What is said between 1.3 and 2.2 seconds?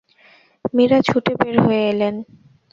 বের হয়ে এলেন।